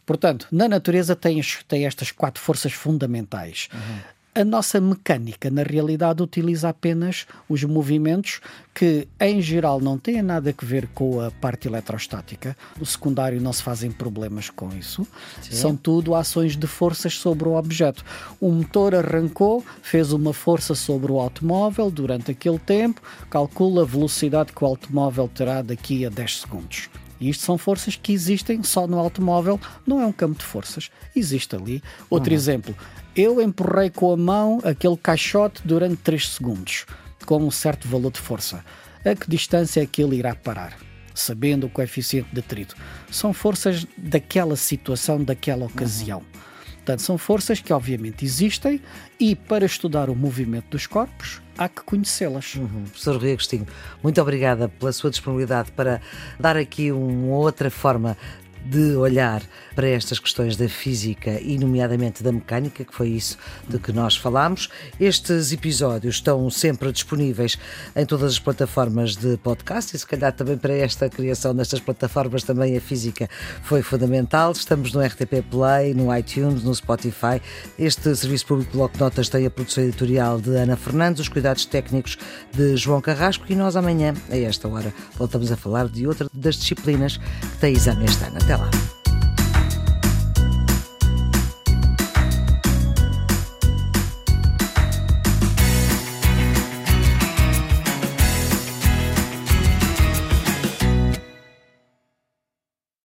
Portanto, 0.06 0.48
na 0.52 0.68
natureza 0.68 1.16
tem, 1.16 1.42
tem 1.68 1.86
estas 1.86 2.12
quatro 2.12 2.42
forças 2.42 2.74
fundamentais. 2.74 3.70
Uhum. 3.74 4.14
A 4.36 4.44
nossa 4.44 4.82
mecânica, 4.82 5.52
na 5.52 5.62
realidade, 5.62 6.24
utiliza 6.24 6.68
apenas 6.68 7.28
os 7.48 7.64
movimentos 7.64 8.42
que, 8.74 9.08
em 9.20 9.40
geral, 9.40 9.80
não 9.80 9.96
têm 9.96 10.24
nada 10.24 10.50
a 10.50 10.66
ver 10.66 10.88
com 10.88 11.22
a 11.22 11.30
parte 11.30 11.68
eletrostática. 11.68 12.58
No 12.80 12.84
secundário 12.84 13.40
não 13.40 13.54
se 13.54 13.62
fazem 13.62 13.92
problemas 13.92 14.50
com 14.50 14.76
isso. 14.76 15.08
Sim. 15.40 15.52
São 15.52 15.76
tudo 15.76 16.16
ações 16.16 16.58
de 16.58 16.66
forças 16.66 17.14
sobre 17.14 17.48
o 17.48 17.54
objeto. 17.54 18.04
O 18.42 18.52
motor 18.52 18.96
arrancou, 18.96 19.64
fez 19.84 20.12
uma 20.12 20.34
força 20.34 20.74
sobre 20.74 21.12
o 21.12 21.20
automóvel 21.20 21.92
durante 21.92 22.32
aquele 22.32 22.58
tempo, 22.58 23.04
calcula 23.30 23.84
a 23.84 23.86
velocidade 23.86 24.52
que 24.52 24.64
o 24.64 24.68
automóvel 24.68 25.28
terá 25.28 25.62
daqui 25.62 26.08
a 26.08 26.10
10 26.10 26.40
segundos. 26.40 26.90
E 27.24 27.30
isto 27.30 27.46
são 27.46 27.58
forças 27.58 27.96
que 27.96 28.12
existem 28.12 28.62
só 28.64 28.86
no 28.86 29.00
automóvel, 29.00 29.58
não 29.88 30.02
é 30.02 30.06
um 30.06 30.12
campo 30.12 30.38
de 30.38 30.44
forças. 30.44 30.92
Existe 31.16 31.56
ali. 31.56 31.82
Outro 32.10 32.32
uhum. 32.32 32.36
exemplo, 32.36 32.76
eu 33.16 33.42
empurrei 33.42 33.90
com 33.90 34.12
a 34.12 34.18
mão 34.18 34.60
aquele 34.62 34.98
caixote 34.98 35.62
durante 35.64 35.96
3 35.98 36.28
segundos, 36.32 36.86
com 37.26 37.38
um 37.38 37.50
certo 37.50 37.88
valor 37.88 38.12
de 38.12 38.20
força. 38.20 38.64
A 39.06 39.16
que 39.16 39.30
distância 39.30 39.82
é 39.82 39.86
que 39.86 40.04
ele 40.04 40.18
irá 40.18 40.36
parar? 40.36 40.78
Sabendo 41.16 41.68
o 41.68 41.70
coeficiente 41.70 42.28
de 42.34 42.42
atrito. 42.42 42.76
São 43.10 43.32
forças 43.32 43.88
daquela 43.98 44.58
situação, 44.58 45.24
daquela 45.24 45.66
ocasião. 45.66 46.20
Uhum. 46.20 46.42
Portanto, 46.74 47.02
são 47.04 47.18
forças 47.18 47.62
que 47.62 47.72
obviamente 47.72 48.26
existem 48.26 48.82
e 49.18 49.34
para 49.34 49.66
estudar 49.66 50.10
o 50.10 50.16
movimento 50.16 50.72
dos 50.72 50.86
corpos 50.86 51.42
há 51.58 51.70
que 51.70 51.82
conhecê-las. 51.84 52.56
Uhum. 52.56 52.84
Professor 52.86 53.18
Rui 53.18 53.32
Agostinho, 53.32 53.68
muito 54.02 54.22
obrigada 54.22 54.70
pela 54.70 54.92
sua 54.92 55.10
disponibilidade 55.10 55.72
para 55.72 56.02
dar 56.40 56.58
aqui 56.58 56.92
uma 56.92 57.36
outra 57.36 57.70
forma 57.70 58.18
de 58.66 58.96
olhar 58.96 59.42
para 59.74 59.88
estas 59.88 60.20
questões 60.20 60.56
da 60.56 60.70
física 60.70 61.40
e, 61.42 61.58
nomeadamente, 61.58 62.24
da 62.24 62.32
mecânica, 62.32 62.84
que 62.84 62.94
foi 62.94 63.10
isso 63.10 63.38
de 63.68 63.80
que 63.80 63.92
nós 63.92 64.16
falámos. 64.16 64.70
Estes 65.00 65.52
episódios 65.52 66.16
estão 66.16 66.50
sempre 66.50 66.92
disponíveis 66.92 67.58
em 67.96 68.06
todas 68.06 68.34
as 68.34 68.40
plataformas 68.40 69.16
de 69.16 69.38
podcast 69.38 69.96
e, 69.96 70.00
se 70.00 70.06
calhar, 70.06 70.32
também 70.32 70.58
para 70.58 70.74
esta 70.74 71.10
criação 71.10 71.56
destas 71.56 71.80
plataformas, 71.80 72.44
também 72.44 72.78
a 72.78 72.82
física 72.82 73.30
foi 73.64 73.82
fundamental. 73.82 74.52
Estamos 74.52 74.94
no 74.94 75.02
RTP 75.02 75.44
Play, 75.50 75.94
no 75.94 76.16
iTunes, 76.16 76.64
no 76.64 76.74
Spotify. 76.74 77.42
Este 77.78 78.16
Serviço 78.16 78.46
Público 78.46 78.72
Bloco 78.78 78.98
Notas 78.98 79.30
tem 79.30 79.46
a 79.46 79.50
produção 79.52 79.84
editorial 79.84 80.40
de 80.40 80.56
Ana 80.56 80.76
Fernandes, 80.76 81.22
os 81.22 81.30
cuidados 81.30 81.66
técnicos 81.66 82.18
de 82.52 82.76
João 82.78 83.02
Carrasco 83.02 83.46
e 83.50 83.56
nós 83.56 83.76
amanhã, 83.76 84.14
a 84.30 84.38
esta 84.38 84.68
hora, 84.68 84.94
voltamos 85.18 85.52
a 85.52 85.58
falar 85.58 85.88
de 85.88 86.08
outra 86.08 86.28
das 86.34 86.56
disciplinas 86.56 87.18
que 87.18 87.58
tem 87.60 87.74
exame 87.74 88.06
este 88.06 88.24
ano. 88.24 88.38
Até 88.38 88.56
lá. 88.56 88.93